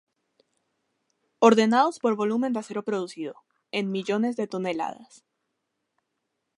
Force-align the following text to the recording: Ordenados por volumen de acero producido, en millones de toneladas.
Ordenados 1.37 1.99
por 1.99 2.15
volumen 2.15 2.53
de 2.53 2.59
acero 2.61 2.81
producido, 2.83 3.35
en 3.69 3.91
millones 3.91 4.35
de 4.35 4.47
toneladas. 4.47 5.23